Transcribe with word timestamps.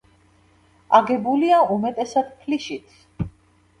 აგებულია 0.99 1.59
უმეტესად 1.75 2.35
ფლიშით. 2.41 2.99